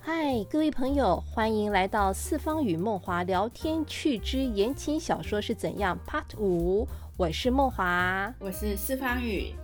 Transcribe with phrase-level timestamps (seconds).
[0.00, 9.54] 嗨，各位朋友，欢迎来到四方与梦华聊天趣之言情小说是怎样 Part 五，我是梦华，我是四方宇。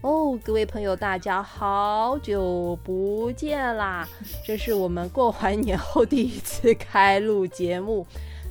[0.00, 4.08] 哦，各位朋友，大家好久不见啦！
[4.46, 8.06] 这是我们过完年后第一次开录节目。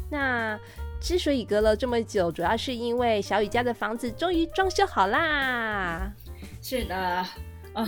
[0.09, 0.59] 那
[0.99, 6.11] 之所以隔了这么久，主要是因为小雨家的房子终于装修好啦。
[6.61, 7.25] 是的，
[7.73, 7.87] 哦，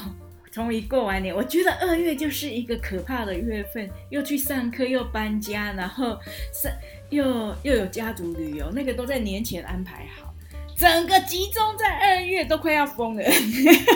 [0.60, 1.34] 终于过完年。
[1.34, 6.20] 我觉得二月就是一个可怕的月份，又去上课，又搬家，然后
[6.54, 6.70] 是
[7.10, 10.34] 又又有家族旅游，那个都在年前安排好。
[10.76, 13.24] 整个集中在二月都快要疯了，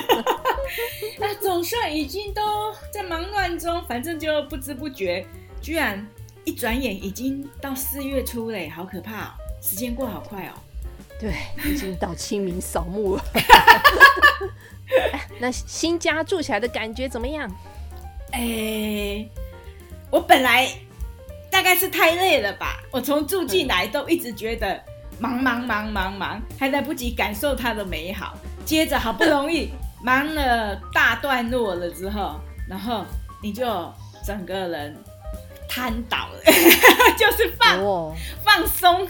[1.19, 5.25] 那总算已经都在忙乱中，反正就不知不觉，
[5.61, 6.07] 居然
[6.45, 9.31] 一转眼已经到四月初嘞，好可怕哦！
[9.61, 10.53] 时间过好快哦。
[11.23, 11.33] 对，
[11.71, 13.23] 已经到清明扫墓了。
[15.39, 17.49] 那新家住起来的感觉怎么样？
[18.31, 19.25] 哎，
[20.11, 20.69] 我本来
[21.49, 24.81] 大概是太累了吧，我从住进来都一直觉得。
[25.19, 28.33] 忙忙忙忙忙，还来不及感受它的美好。
[28.65, 29.69] 接着好不容易
[30.03, 33.05] 忙了大段落了之后，然后
[33.41, 33.63] 你就
[34.25, 34.97] 整个人
[35.69, 36.41] 瘫倒了，
[37.15, 37.79] 就是放
[38.43, 39.07] 放松，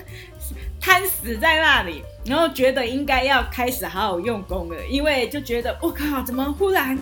[0.84, 2.04] 瘫死在那里。
[2.26, 6.98] 然后觉得应该要开始好好用功了，因为就觉得我靠，怎么忽然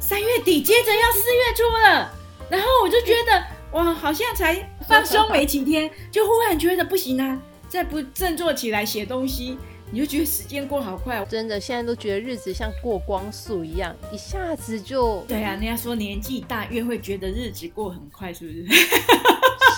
[0.00, 2.10] 三月底接着要四月初了？
[2.48, 7.40] 然后我就觉得哇，好像才放松没几天，就忽然觉得不行啊。
[7.68, 9.58] 再不振作起来写东西，
[9.90, 11.22] 你就觉得时间过好快。
[11.26, 15.22] 真的，现在都觉得日子像过光速一样，一下子就……
[15.28, 18.88] 对啊，人家说年纪大越会觉得日子过很快，是不是？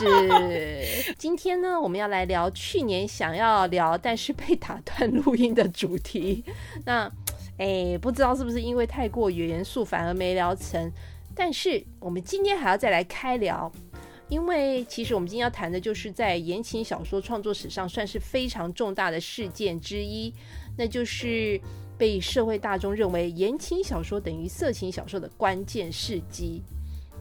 [0.07, 1.15] 是。
[1.19, 6.45] 今天呢，我们要来聊去年想要聊但是被打断录音的主题。
[6.85, 7.11] 那，
[7.59, 10.91] 哎，不知道是不是因为太过严肃，反而没聊成。
[11.35, 13.71] 但是我们今天还要再来开聊。
[14.29, 20.33] 因为其实我们今天要谈的就是在言情小说创作史上算是非常重大的事件之一，
[20.79, 21.61] 那就是
[21.99, 26.63] 被社会大众认为言情小说等于色情小说的关键事迹。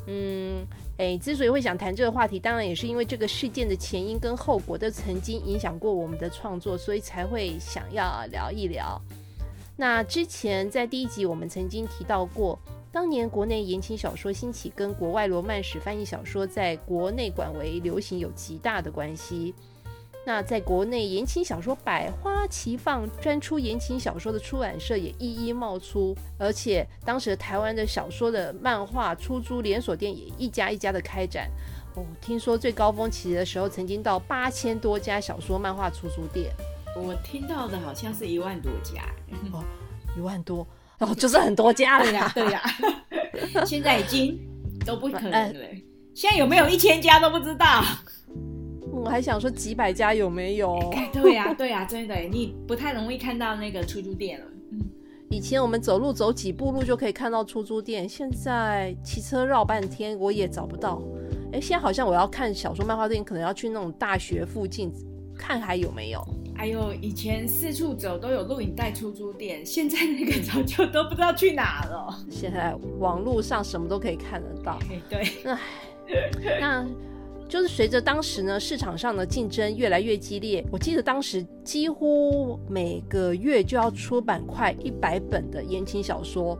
[0.07, 0.65] 嗯，
[0.97, 9.01] 诶，之所以会想谈这个话题，当然也是因为这个事件的前因跟后果都曾经影响过我们的创作，所以才会想要聊一聊。
[9.75, 12.57] 那之前在第一集我们曾经提到过。
[12.91, 19.53] 当年国内言情小说兴起，跟国外罗曼史翻译小说在国内广为流行有极大的关系。
[20.25, 31.49] 那在国内言情小说百花齐放，专出言情小说的出版社也一一冒出，而且当时台湾的小说的漫画出租连锁店也一家一家的开展。
[31.95, 36.51] 哦，听说最高峰期的时候，曾经到八千多家小说漫画出租店。
[36.95, 39.01] 我听到的好像是一万多家。
[39.51, 39.63] 哦，
[40.15, 40.67] 一万多。
[40.99, 42.61] 哦，就是很多家了呀，对呀，
[43.65, 44.37] 现在已经
[44.85, 45.65] 都不可能了。
[46.13, 47.83] 现在有没有一千家都不知道？
[48.91, 50.77] 我还想说几百家有没有？
[51.13, 54.45] 对呀，对呀，真的，你不太容易看到那个出租店了。
[54.71, 54.79] 嗯，
[55.29, 61.01] 以前我们走路走几步路就可以看到出租店，现在骑车绕半天我也找不到。
[61.53, 64.91] 哎，现在好像我要看小说漫画店，可能要去那种大学附近
[65.37, 66.21] 看还有没有。
[66.57, 72.13] 哎呦以前四处走都有录影带出租店，现在那个早就都不知道去哪了。
[72.29, 74.77] 现在网络上什么都可以看得到。
[74.91, 75.59] 哎对，那
[76.59, 76.85] 那
[77.49, 86.57] 就是随着当时呢市场上的竞争越来越激烈，我记得当时几乎每个月就要出版快一百本的言情小说。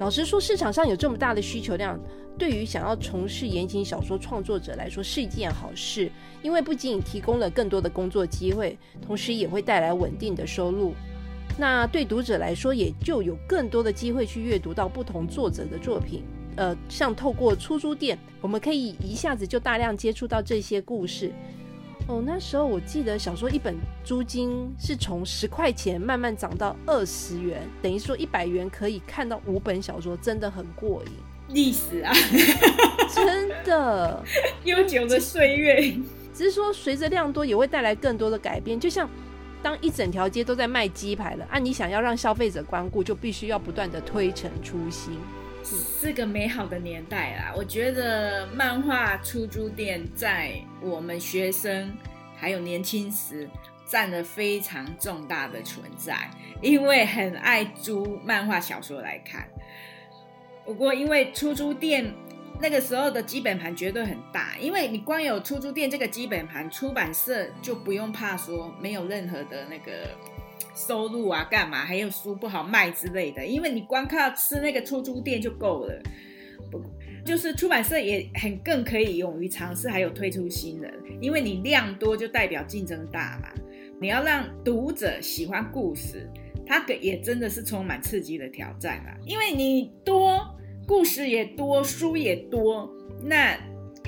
[0.00, 1.98] 老实说，市场上有这么大的需求量。
[2.36, 10.94] 对于想要从事言情小说创作者来说是一件好事，因为不仅提供了更多的工作机会，同时也会带来稳定的收入。
[11.56, 16.22] 那对读者来说，也就有更多的机会去阅读到不同作者的作品。
[16.58, 21.32] 呃，像透过出租店，我们可以一下子就大量接触到这些故事。
[22.08, 31.12] 哦，那时候我记得小说一本租金是从十块钱慢慢涨到二十元，等于说一百元可以看到五本小说，真的很过瘾。
[31.50, 32.12] 历史啊，
[33.14, 34.24] 真的
[34.64, 35.94] 悠久的岁月。
[36.34, 38.80] 只是说，随着量多，也会带来更多的改变。
[38.80, 39.08] 就像
[39.62, 45.18] 当一整条街都在卖鸡排了，啊，你想要让消费者光顾，就必须要不断的推陈出新。
[45.64, 47.52] 是个美好的年代啦。
[47.56, 51.96] 我觉得漫画出租店在我们学生
[52.36, 53.48] 还有年轻时
[53.86, 59.48] 占了非常重大的存在，因为很爱租漫画小说来看。
[60.64, 62.12] 不过，因为出租店
[62.60, 70.10] 那个时候的基本盘绝对很大，因为你光有出租店这个基本盘，出版社就不用怕说没有任何的那个
[70.86, 76.02] 收入啊，干嘛还有书不好卖之类的，因为你光靠吃那个出租店就够了。
[76.70, 76.80] 不
[77.24, 83.48] 就是出版社也很更可以勇于尝试，还有推出新人，因为你量多就代表竞争大嘛。
[84.00, 86.30] 你要让读者喜欢故事，
[86.66, 89.16] 它个也真的是充满刺激的挑战啊。
[89.26, 90.40] 因为你多
[90.86, 92.90] 故事也多，书也多，
[93.22, 93.58] 那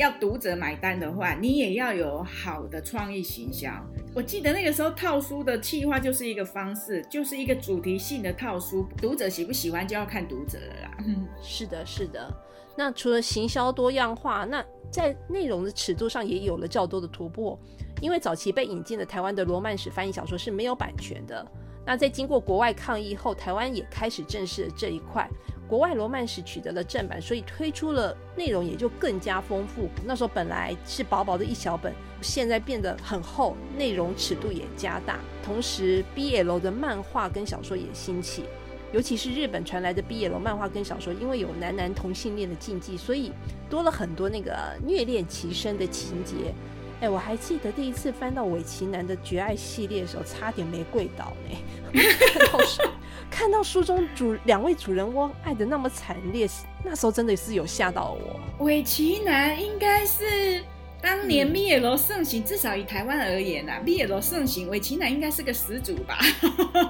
[0.01, 3.71] 要读者买单的话，你也要有好的创意行销。
[4.15, 11.05] 我记得那个时候套书的企划就是一个方式，就是一个主题性的套书，读者喜不喜欢就要看读者了啦。
[11.43, 12.33] 是的，是的。
[12.75, 17.59] 那除了行销多样化，那在内容的尺度上也有了较多的突破。
[18.01, 21.47] 因为早期被引进的台湾的罗曼史翻译小说是没有版权的。
[21.85, 25.29] 那在经过国外抗议后，台湾也开始正视了这一块。
[25.71, 29.89] 国外罗曼史取得了正版，所以推出了内容也就更加丰富。
[30.05, 35.21] 那时候本来是薄薄的一小本，现在变得很厚，内容尺度也加大。
[35.45, 38.47] 同时，BL 的漫画跟小说也兴起。
[38.93, 43.31] 尤其是日本传来的 BL 漫画跟小说，因为有男男同性恋的禁忌，所以
[43.69, 46.53] 多了很多那个虐恋齐身的情节。
[47.01, 51.57] 哎，我还记得第一次翻到尾崎男的绝爱系列的时候，差点没跪倒呢。
[52.35, 52.83] 看到书，
[53.31, 56.47] 看到书中主两位主人翁爱的那么惨烈，
[56.85, 58.39] 那时候真的是有吓到我。
[58.65, 60.63] 尾崎男应该是
[61.01, 66.19] 当年 BL 盛行，至少以台湾而言呐，BL 盛行，尾崎男应该是个始祖吧？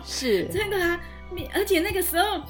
[0.05, 1.01] 是 真的啊。
[1.55, 2.43] 而且那个时候，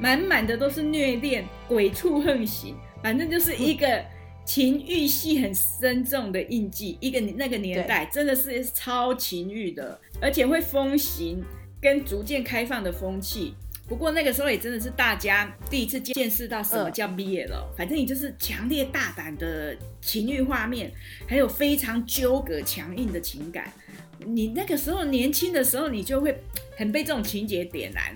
[0.00, 4.02] 满满的都是虐恋，鬼畜横行，反正就是一个
[4.46, 6.96] 情欲戏很深重的印记。
[7.00, 11.44] 一个那个年代真的是超情欲的，而且会风行
[11.80, 13.54] 跟逐渐开放的风气。
[13.88, 17.72] 不过那个时候也真的是大家第一次见识到什么叫 BL 了。
[17.76, 20.90] 反正你就是强烈大胆的情欲画面，
[21.26, 23.72] 还有非常纠葛强硬的情感。
[24.18, 26.36] 你那个时候年轻的时候，你就会
[26.76, 28.12] 很被这种情节点燃，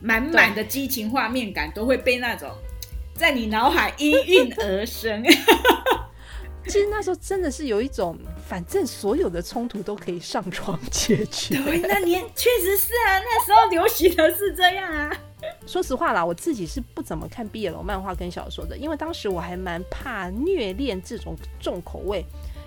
[0.00, 2.50] 满满的激情画面感都会被那种
[3.18, 5.22] 在你脑海一运而生。
[6.64, 8.16] 其实那时候真的是有一种，
[8.46, 11.56] 反正所有的冲突都可以上床解决。
[11.64, 15.10] 对，那年确实是啊，那时候流行的是这样啊。
[15.66, 22.24] 说实话啦，我自己是不怎么看 BL 漫画跟小说的，因为当时我还蛮怕虐恋这种重口味。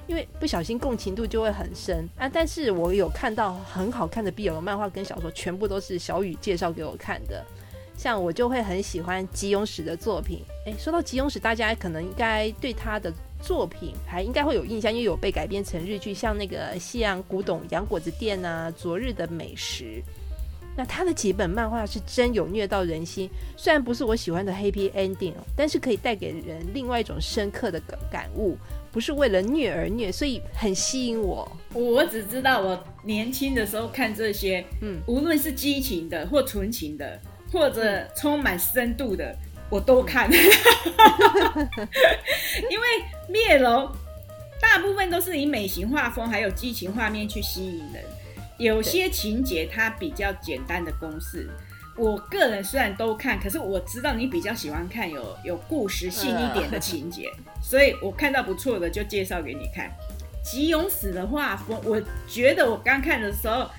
[0.07, 2.27] 因为不小心共情度就会很深啊！
[2.27, 7.45] 但是我有看到很好看的 BL 漫画跟小说，全部都是小雨介绍给我看的。
[8.01, 10.39] 像我就会很喜欢吉永史的作品。
[10.65, 13.13] 诶，说到吉永史，大家可能应该对他的
[13.44, 19.83] 作品还应该会有印象，因为有被改编成日剧，像那个《西洋古董洋果子店》啊，《昨日的美食》。
[20.75, 28.57] 那他的几本漫画是真有虐到人心，虽然不是我喜欢的 Happy Ending 哦，但是可以带给人另外一种深刻的感感悟。
[28.92, 31.50] 不是为了虐而虐，所以很吸引我。
[31.74, 37.18] 我只知道我年轻的时候看这些，嗯，无论是激情的或纯情的，
[37.51, 39.36] 或者充满深度的，
[39.69, 40.31] 我都看。
[42.69, 42.86] 因为
[43.27, 43.92] 灭楼
[44.62, 48.03] 大部分都是以美型画风还有激情画面去吸引人，
[48.57, 51.50] 有些情节它比较简单的公式。
[51.98, 57.30] 我个人虽然都看，可是我知道你比较喜欢看有有故事性一点的情节，
[57.62, 59.92] 所以我看到不错的就介绍给你看。
[60.44, 63.69] 吉永史的画风，我觉得我刚看的时候，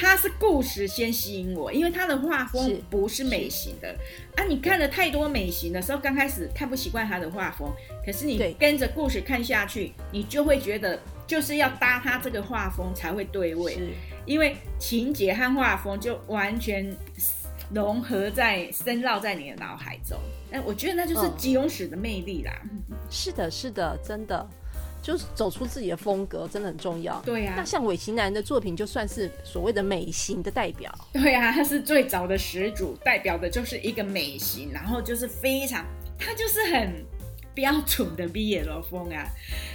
[0.00, 3.94] 他是故事先吸引我，因为他的画风不是美型的
[4.34, 4.44] 啊。
[4.44, 7.70] 你看了太多美型的时候，刚开始看不习惯他的画风，
[8.02, 13.76] 可是你跟着故事看下去，你就会觉得就是要搭他这个画风才会对味，
[14.24, 16.96] 因为情节和画风就完全。
[17.72, 20.18] 融合在深绕在你的脑海中，
[20.50, 22.52] 哎，我觉得那就是吉永史的魅力啦。
[23.08, 24.44] 是的，是的，真的，
[25.02, 27.20] 就是走出自己的风格，真的很重要。
[27.22, 30.92] 对呀，那像尾崎男的作品，就算是所谓的美型的代表。
[31.12, 35.84] 对呀，他是最早的始祖，代表的就是一个美型，然后就是非常，
[36.18, 37.04] 他就是很
[37.54, 39.26] 标准的 BL 风啊，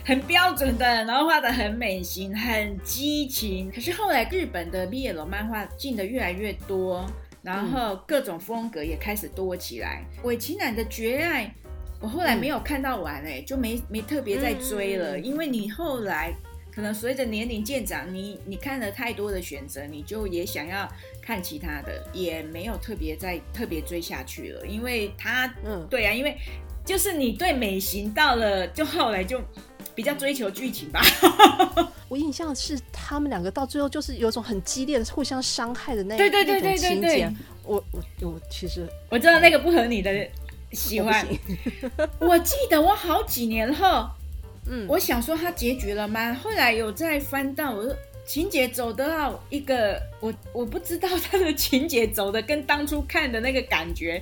[0.05, 3.71] 很标准的，然后画的很美型，很激情。
[3.71, 7.05] 可是后来日本的 BL 漫画进的越来越多。
[7.45, 10.03] 然后各种风格也开始多起来。
[10.23, 11.45] 尾崎男的《绝爱》，
[12.05, 15.19] 我后来没有看到完哎，就没没特别再追了。
[15.19, 16.31] 因为你后来
[16.71, 20.87] 可能随着年龄渐长，你你看了太多的选择，你就也想要
[21.19, 24.67] 看其他的，也没有特别再特别追下去了。
[24.67, 26.37] 因为他，嗯，对啊，因为
[26.85, 29.41] 就是你对美型到了，就后来就。
[29.93, 31.01] 比较追求剧情吧，
[32.09, 37.31] 我印象是他们两个到最后就是有种很激烈的互相伤害的那对对对对情节。
[37.63, 40.11] 我我我其实我知道那个不合你的
[40.75, 41.25] 喜欢。
[42.19, 44.07] 我记得我好几年后，
[44.67, 46.33] 嗯，我想说他结局了吗？
[46.33, 47.95] 后来有再翻到，我说
[48.27, 54.21] 情节走到一个我我不知道他的情节走的跟当初看的那个感觉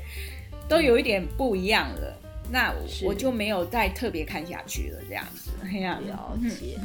[0.69, 2.19] 都有一点不一样了。
[2.51, 5.49] 那是我就没有再特别看下去了，这样子。
[5.63, 6.77] 哎呀，了解。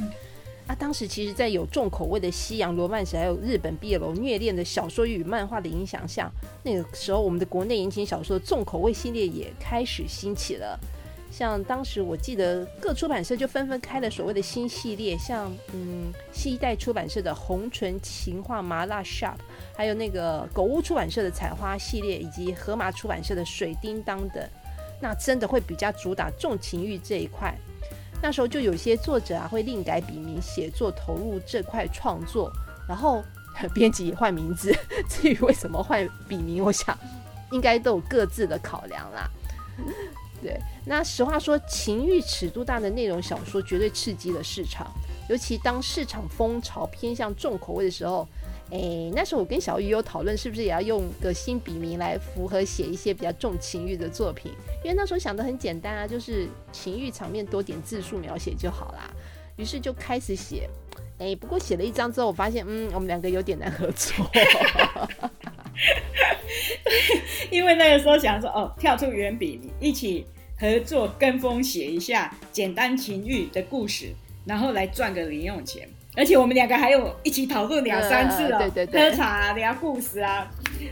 [0.69, 6.31] 啊，当时其实，在有重口味的西洋罗曼史，还有日本毕业楼虐恋的小说与漫画的影响下，
[6.63, 10.79] 那个时候我们的国内言情小说重口味系列也开始兴起了。
[11.31, 19.37] 像当时我记得各出版社就纷纷开了所谓的新系列，像嗯西代出版社的红唇情话麻辣 shop，
[19.75, 24.47] 还有那个狗屋出版社的采花系列，以及河马出版社的水叮当等，
[25.01, 27.57] 那真的会比较主打重情欲这一块。
[28.21, 32.53] 那时候就有些作者啊会另改笔名写作，投入这块创作，
[32.89, 33.23] 然后
[33.75, 34.75] 编辑也换名字。
[35.09, 36.97] 至于为什么换笔名，我想
[37.53, 39.29] 应该都有各自的考量啦。
[40.43, 44.87] 对，那实话说，情欲尺度大的内容小说绝对刺激了市场，
[45.29, 48.27] 尤其当市场风潮偏向重口味的时候。
[48.71, 54.53] 哎，那时候我跟小雨有讨论，是不是也要用个新笔名来符合写一些比较重情欲的作品？
[54.85, 59.11] 因为那时候想的很简单啊，就是情欲场面多点字数描写就好啦。
[59.57, 60.69] 于是就开始写。
[61.19, 64.15] 哎，不过写了一张之后，我发现，嗯，我们两个有点难合作。
[67.51, 70.27] 因为那个时候想说，哦，跳出原笔名，一起
[70.61, 74.13] 合作跟风写一下简单情欲的故事，
[74.45, 75.89] 然后来赚个零用钱。
[76.17, 78.59] 而且我们两个还有一起讨论两三次了，
[78.93, 80.51] 喝茶啊，聊故事啊。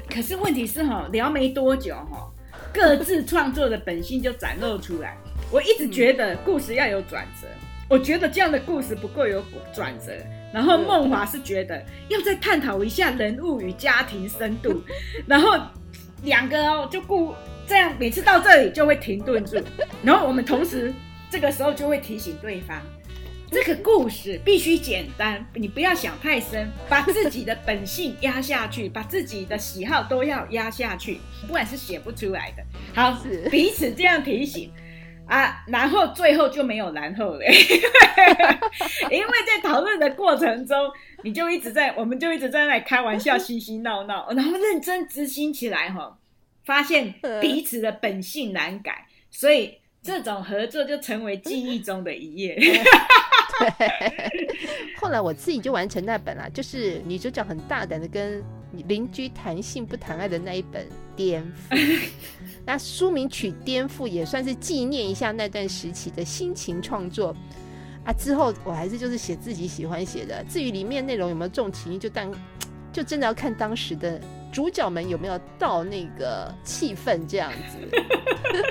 [0.09, 2.31] 可是问题是哈，聊没多久哈，
[2.73, 5.17] 各自创作的本性就展露出来。
[5.51, 7.49] 我一直觉得故事要有转折，
[7.89, 9.43] 我觉得这样的故事不够有
[9.73, 10.13] 转折。
[10.53, 14.83] 然后梦华是觉得要再探讨一下人物与家庭深度。
[15.27, 15.59] 然后
[16.23, 17.35] 两个哦就故
[17.67, 19.57] 这样，每次到这里就会停顿住。
[20.03, 20.93] 然后我们同时
[21.31, 22.81] 这个时候就会提醒对方。
[23.51, 32.63] 这个故事必须简单，你不要想太深，把自己的本性压下去，把自己的喜好都要压下去，不然是写不出来的。
[32.95, 33.17] 好，
[33.51, 34.73] 彼此这样提醒
[35.27, 37.45] 啊，然后最后就没有然后了，
[39.11, 40.77] 因为在讨论的过程中，
[41.23, 46.19] 你就一直在，我们就一直在那里开玩笑、嘻嘻闹闹，然后认真执行起来哈，
[46.65, 52.57] 发现彼此的本性难改，所以这种合作就成为记忆中的一页。
[53.79, 53.89] 对，
[55.01, 58.43] 后来我自己就完成那本了，就是女主角很大胆的跟
[58.87, 60.85] 邻居谈性不谈爱的那一本
[61.17, 61.75] 《颠覆》。
[62.65, 67.35] 那书名取“颠覆”也算是纪念一下那段时期的心情创作
[68.05, 68.13] 啊。
[68.13, 72.33] 之后我还是就是写自己喜欢写的，至于里面内容有没有重情，就当
[72.93, 74.21] 就真的要看当时的。
[74.53, 77.79] 主角们有没有到那个气氛这样子？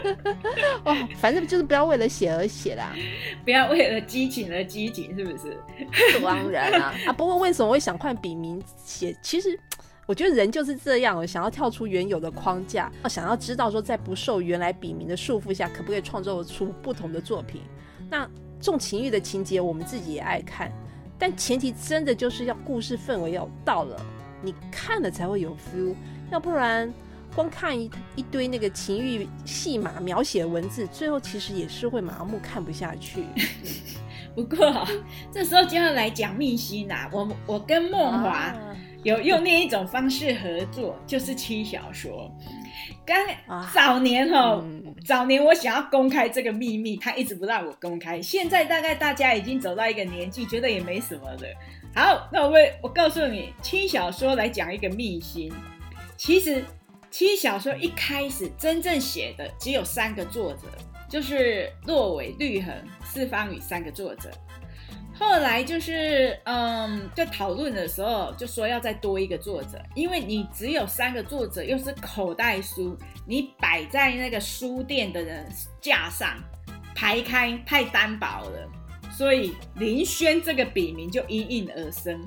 [0.83, 2.93] 哦，反正就是不要为了写而写啦，
[3.43, 5.57] 不要为了激情而激情，是不是？
[6.21, 7.13] 当然啊啊！
[7.13, 9.15] 不过为什么会想换笔名写？
[9.21, 9.59] 其实
[10.07, 17.61] 我觉得人就是这样，想要跳出原有的框架，想要知道说在不受原来笔名的束缚下，可不可以创作出不同的作品？
[18.09, 18.27] 那
[18.59, 20.71] 重情欲的情节，我们自己也爱看，
[21.19, 24.05] 但前提真的就是要故事氛围要到了。
[24.45, 25.95] 你看了才会有 feel，
[26.31, 26.93] 要不然
[27.35, 33.23] 光看一一堆那个情欲戏码描写文字，最后其实也是会麻木看不下去。
[34.35, 34.85] 不过
[35.31, 38.53] 这时候就要来讲密心啦，我我跟梦华
[39.03, 42.29] 有用另一种方式合作，就是轻小说。
[43.05, 43.17] 刚
[43.73, 44.61] 早年哈，
[45.05, 48.21] 早年我想要公开这个秘密，他一直不让我公开。
[48.21, 51.41] 现在大概大家已经走到一个年纪，觉得也没什么了。
[51.95, 55.49] 好，那我为我告诉你，轻小说来讲一个秘辛。
[56.17, 56.61] 其实，
[57.09, 60.67] 轻小说一开始真正写的只有三个作者，
[61.09, 62.73] 就是洛伟、绿恒、
[63.05, 64.29] 四方宇三个作者。
[65.17, 75.49] 后来就是，嗯，在讨论的时候就说要再多一个作者，因为你只有三个作者，又是口袋书，你摆在那个书店的人
[75.79, 76.37] 架上
[76.93, 78.69] 排开太单薄了。
[79.15, 82.21] 所以林轩这个笔名就应运而生。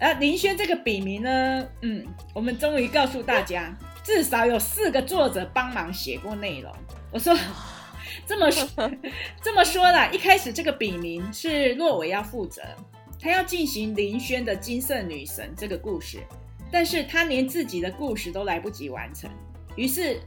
[0.00, 6.72] 而林轩这个笔名呢，嗯，我们终于告诉大家，至少有四个作者帮忙写过内容。
[7.12, 7.36] 我说
[8.26, 8.66] 这么说，
[9.42, 12.62] 这么说啦，一开始这个笔名是洛伟要负责，
[13.20, 16.18] 他要进行林轩的金色女神这个故事，
[16.72, 19.30] 但是他连自己的故事都来不及完成，
[19.76, 20.20] 于是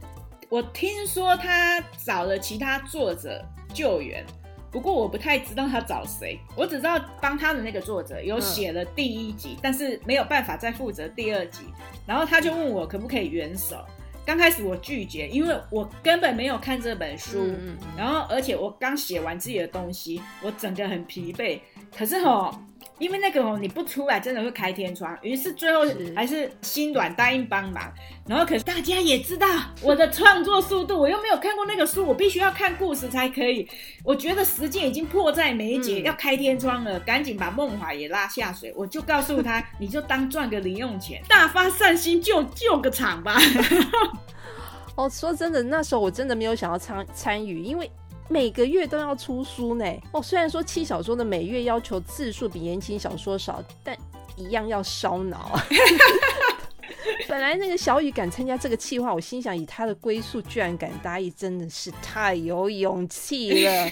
[0.48, 4.24] 我听说他找了其他作者救援。
[4.70, 11.64] 不过我不太知道他找谁，我只知道帮他的那个作者有写了第一集，但是没有办法再负责第二集。
[12.06, 13.84] 然后他就问我可不可以援手，
[14.24, 17.54] 刚开始我拒绝，因为我根本没有看这本书，
[17.96, 21.58] 然后而且我刚写完自己的东西，我整个很疲惫。
[21.96, 22.50] 可是哈，
[22.98, 25.16] 因为那个哦，你不出来真的会开天窗。
[25.22, 25.82] 于是最后
[26.14, 27.92] 还是心软答应帮忙。
[28.26, 29.46] 然后可是大家也知道
[29.82, 33.68] 我的创作速度，我又没有看过那个书，我必须要看故事才可以。
[34.04, 38.72] 我觉得时间已经迫在眉睫，嗯要开天窗了，赶紧把梦华也拉下水。
[38.76, 43.38] 我就告诉他，你就当赚个零用钱，大发善心救救个场吧。
[44.96, 47.90] 哦，说真的，那时候我真的没有想要参参与，因为
[48.28, 49.84] 每个月都要出书呢。
[50.12, 53.96] 哦，虽然说七小说的每月要求字数比言情小说少，但
[54.36, 55.58] 一样要烧脑。
[57.28, 63.90] 本来那个小雨敢参加这个计划，我心想以他的归宿居然敢答应，真的是太有勇气了。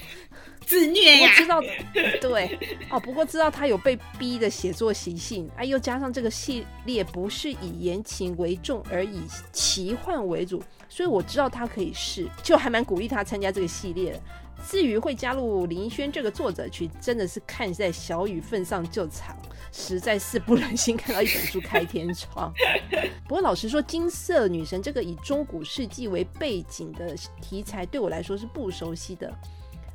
[0.67, 1.61] 自虐呀、不过知道，
[2.21, 2.59] 对
[2.91, 14.21] 哦，不过知道他有被逼的写作习性，啊，又加上这个系列不是以言情为重，而以奇幻为主，所以我知道他可以试，就还蛮鼓励他参加这个系列的。
[14.67, 19.37] 至于会加入林轩这个作者群，真的是看在小雨份上就藏，
[19.71, 22.53] 实在是不忍心看到一本书开天窗。
[23.29, 29.33] 不过老实说，金色女神这个以中古世纪为背景的题材，对我来说是不熟悉的。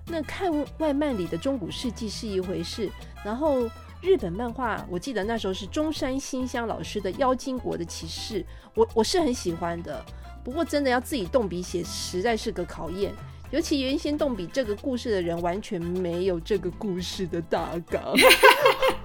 [0.08, 2.90] 那看外漫里的中古世纪是一回事，
[3.24, 3.70] 然后
[4.02, 8.42] 日本漫画，我记得那时候是中山新香老师的《妖精国的骑士》，
[8.76, 10.04] 我我是很喜欢的。
[10.44, 13.14] 不过真的要自己动笔写，实在是个考验。
[13.52, 18.02] 尤其原先动笔这个故事的人，完全没有这个故事的大纲。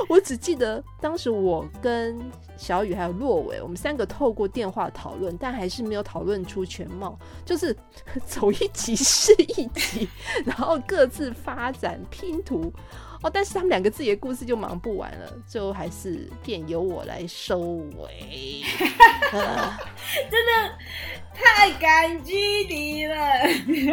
[0.08, 2.18] 我只记得当时我跟
[2.56, 7.76] 小雨还有洛伟，我们三个透过电话讨论，但还是没有讨论出全貌，就是
[8.26, 10.08] 走一集是一集，
[10.44, 12.72] 然后各自发展拼图。
[13.22, 18.62] 哦，但是他们两个自己的故事就忙不完了，最后还是便由我来收尾。
[20.30, 20.72] 真的
[21.34, 22.34] 太感激
[22.66, 23.14] 你了。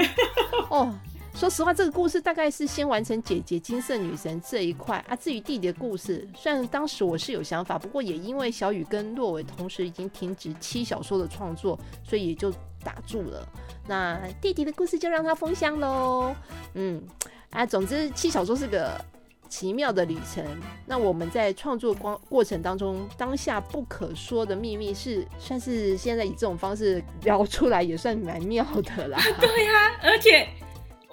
[0.72, 0.98] 哦，
[1.38, 5.16] 说实话，这个故事大概是先完成姐姐金色女神这一块啊。
[5.16, 12.52] 至于弟弟的故事，虽然当时我是有想法，不过也因为小雨跟洛伟同时已经停止七小说的创作，所以也就
[12.84, 13.48] 打住了。
[13.88, 16.34] 那弟弟的故事就让他封箱喽。
[16.74, 17.04] 嗯，
[17.52, 19.00] 啊，总之七小说是个
[19.48, 20.44] 奇妙的旅程。
[20.88, 29.20] 那我们在创作光过程当中，当下不可说的秘密是，算是现在以这种方式聊出来，也算蛮妙的啦。
[29.40, 30.48] 对呀、而且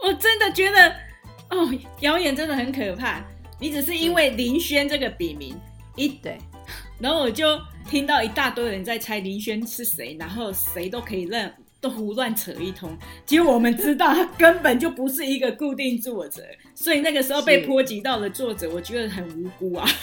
[0.04, 0.94] 我真的觉得，
[1.48, 3.24] 哦，谣言真的很可怕。
[3.58, 5.58] 你只是因为林轩这个笔名
[5.96, 6.36] 一，对。
[7.00, 12.96] 然后我就听到一大堆人在猜林轩是谁，然后谁都可以认，都胡乱扯一通。
[13.24, 16.42] 结果我们知道他根本就不是一个固定作者，
[16.74, 19.86] 所以那个时候被波及到的作者，我觉得很无辜啊。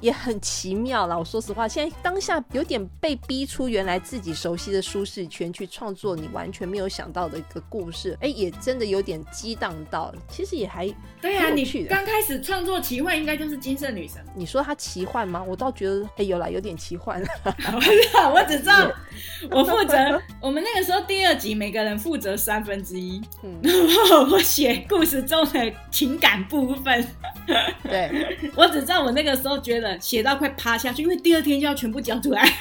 [0.00, 1.16] 也很奇妙啦。
[1.18, 10.14] 我说实话，现在当下有点被逼出原来自己熟悉的舒适圈去创作你完全没有想到的一个故事，哎，也真的有点激荡到。
[10.28, 10.88] 其实也还，
[11.20, 14.24] 对啊，你蛮有趣的刚开始创作奇幻应该就是金色女神。
[14.36, 15.42] 你说它奇幻吗？
[15.42, 17.20] 我倒觉得，哎，有啦，有点奇幻。
[17.44, 18.90] 我只知道
[19.50, 19.96] 我负责，
[20.40, 23.72] 我们那个时候第二集每个人负责三分之一，嗯，然
[24.08, 27.06] 后我写故事中的情感部分。
[27.84, 32.42] 对， 我只知道我那个时候觉得写到快趴下去，因为第二天就要全部交出来。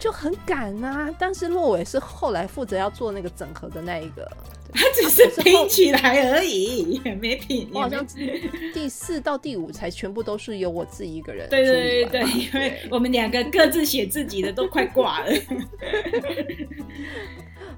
[0.00, 1.08] 就很赶啊。
[1.18, 4.26] 但是洛伟是后来负责要做那个整合的那一个，
[4.72, 7.68] 他只是拼起来而已，也没拼。
[7.72, 8.04] 我好像
[8.72, 15.26] 第四到第五才全部都是由我自己一个人对对对，因为我们两个各自写自己的都快挂了。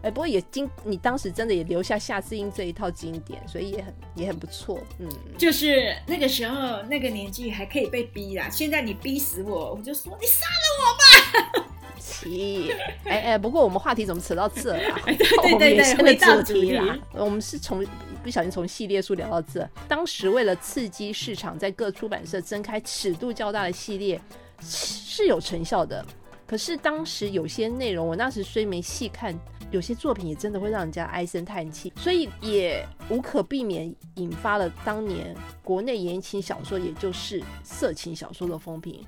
[0.02, 4.80] 哎，不过也经你当时真的也留下夏志英这一套经典，所以也很也很不错。
[4.98, 11.68] 嗯，就是那个时候那个年纪还可以被逼啦，现在你逼死我，我就说你杀了我吧
[12.00, 12.72] 奇，
[13.04, 15.00] 哎哎，不过我们话题怎么扯到这啊？
[15.06, 16.98] 对对对也是回到主题主题啦。
[17.12, 17.86] 我们是从
[18.24, 19.68] 不小心从系列书聊到这。
[19.86, 24.20] 当时为了刺激市场，在各出版社增开尺度较大的系列
[24.60, 26.04] 是有成效的。
[26.44, 29.32] 可是当时有些内容，我那时虽没细看，
[29.72, 39.04] 有些作品也真的会让人家唉声叹气，所以也无可避免引发了当年国内言情小说，也就是色情小说的风评。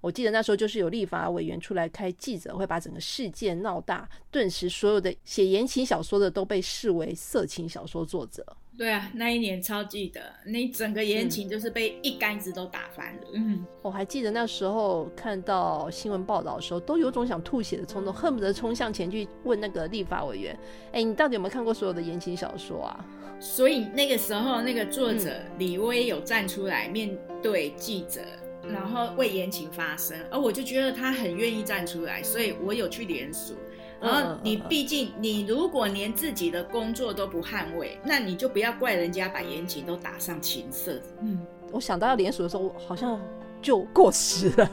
[0.00, 8.44] 我记得那时候就是有立法委员出来开记者会，把整个事件闹大，顿时所有的写言情小说的都被视为色情小说作者。
[8.78, 13.22] 对啊，那一年超记得，那整个言情就是被一竿子都打翻了。
[13.34, 20.56] 嗯，我还记得那时候看到新闻报道的时候，都有种想吐血的冲动，恨不得冲向前去问那个立法委员
[20.94, 23.04] ：“哎，你到底有没有看过所有的言情小说啊
[23.40, 28.20] 所以那个时候那个作者李威有站出来面对记者。
[28.70, 33.54] 然后为言情发声，而我就觉得他很愿意站出来，所以我有去联署。
[34.00, 41.00] 然后你毕竟，你如果连自己的工作都不捍卫，那你就不要怪人家把严谨都打上情色。
[41.20, 41.40] 嗯，
[41.72, 43.20] 我想到要联署的时候，我好像
[43.60, 44.70] 就过时了。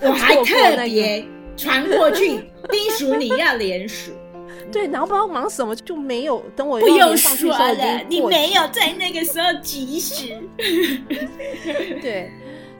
[0.00, 4.12] 我 还特别传过去叮嘱你要联署。
[4.72, 10.40] 对，然后不知道忙什么就没有等我不用说了，你没有在那个时候及时。
[12.00, 12.30] 对，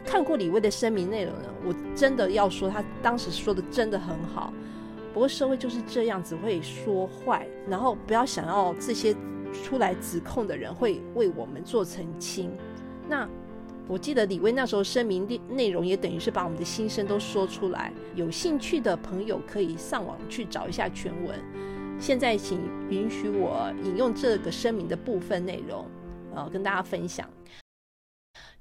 [0.04, 4.52] 看过李威的声明内容呢，我真的要说他当时说的真的很好。
[5.14, 9.14] 不过社会就是这样，只会说坏，然后不要想要这些
[9.62, 12.50] 出来指控的人会为我们做澄清。
[13.08, 13.28] 那
[13.86, 21.38] 我记得李威那时候声明内内容也等于是把我们的心声都说出来，有兴趣的朋友可以上网去找一下全文。
[22.00, 22.58] 现在请
[22.90, 25.86] 允许我引用这个声明的部分内容，
[26.34, 27.28] 呃，跟大家分享。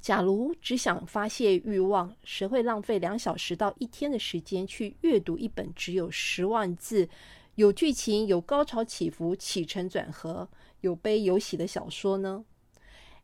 [0.04, 7.08] 假如只想发泄欲望，谁会浪费两小时到一天的时间去阅读一本只有十万字、
[7.56, 10.50] 有剧情、有高潮起伏、起承转合、
[10.82, 12.44] 有悲有喜的小说呢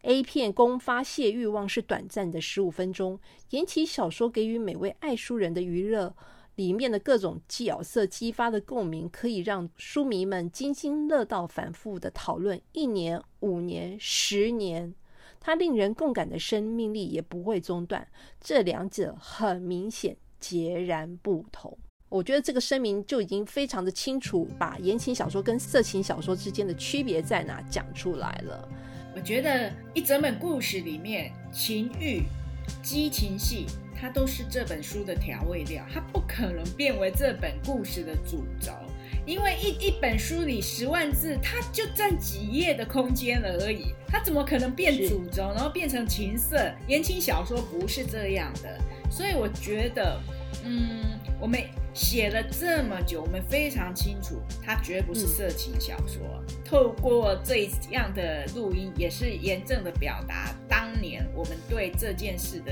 [0.03, 6.15] ？A 片供发泄欲望是短暂的十五分钟，言情小说给予每位爱书人的娱乐。
[6.55, 14.93] 里面的各种角色激发的共鸣，可以让书迷们津津乐道，反复的讨论一年、五年、十年，
[15.39, 18.07] 它令人共感的生命力也不会中断。
[18.39, 21.77] 这两者很明显截然不同。
[22.09, 28.67] 我觉得这个声明就已经非常的清楚，把言情小说跟色情小说之间的区别在哪讲出来了。
[29.15, 32.23] 我觉得一整本故事里面，情欲、
[32.81, 33.65] 激情戏。
[34.01, 38.71] 它都是这本书的调味料，它不可能变为这本故事的主轴，
[39.29, 47.61] 因为一一本书里十万字，它就占几页的空间了而已，它怎么可能变主轴，然后变成情色言情小说？
[47.61, 48.79] 不是这样的，
[49.11, 50.19] 所以我觉得，
[50.65, 51.03] 嗯，
[51.39, 51.61] 我们
[51.93, 56.43] 写了这么久，我们非常清楚，它绝不是色情小说。
[56.65, 62.71] 透过这样的录音，也是严正的表达当年我们对这件事的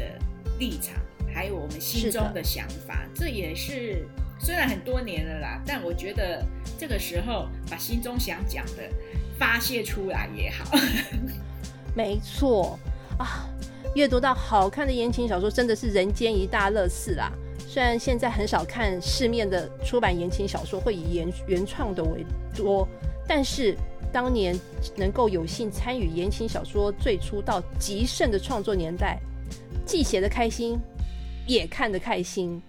[0.58, 0.96] 立场。
[1.32, 4.08] 还有我们心中的想法，这也是
[4.40, 6.46] 虽然很多年了啦，但我觉得
[6.78, 8.90] 这个时候把心中想讲的
[9.38, 10.78] 发泄出来也好。
[11.96, 12.80] 没错
[13.18, 13.50] 啊，
[13.96, 17.32] 阅读到好看的言情小说真的是人间一大乐事啦。
[17.68, 22.88] 虽然现在很少看市面的出版言情小说会以原原创的为多，
[23.28, 23.76] 但是
[24.14, 24.58] 当年
[24.96, 29.20] 能够有幸参与言情小说最初到极盛的创作年代，
[29.86, 30.80] 既写的开心。
[31.50, 32.62] 也看得开心，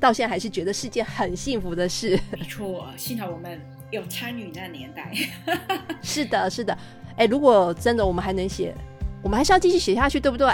[0.00, 2.18] 到现在还是觉得是件很幸福的事。
[2.32, 3.60] 没错，幸好我们
[3.90, 5.12] 有参与那年代。
[6.02, 6.76] 是的，是的。
[7.16, 8.74] 哎，如果真的我们还能写，
[9.22, 10.48] 我们还是要继续写下去，对不对？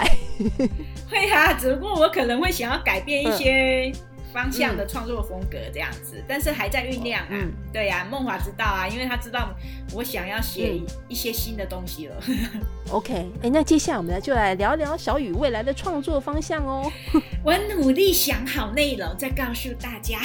[1.09, 3.91] 会啊，只不过我可能会想要改变一些。
[4.33, 7.47] 方向的创作风格这样子，但是还在酝酿啊。
[7.73, 9.49] 对呀，梦华知道啊，因为他知道
[9.93, 12.15] 我想要写一些新的东西了。
[12.91, 16.91] OK，哎，那接下来我们就来聊聊小雨未来的创作方向哦。
[17.43, 20.19] 我努力想好内容，再告诉大家。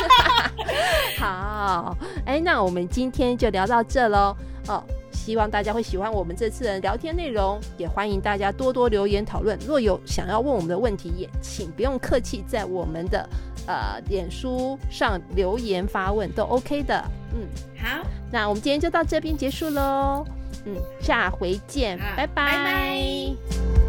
[1.18, 4.36] 好，哎，那我们今天就聊到这喽。
[4.68, 4.82] 哦。
[5.26, 9.58] 希望大家会喜欢我们这次的聊天内容，也欢迎大家多多留言讨论。
[9.66, 13.28] 若有想要问我们的问题，也请不用客气，在我们的
[13.66, 17.04] 呃脸书上留言发问都 OK 的。
[17.34, 17.40] 嗯，
[17.76, 20.24] 好，那我们今天就到这边结束喽。
[20.64, 23.85] 嗯，下回见，拜拜。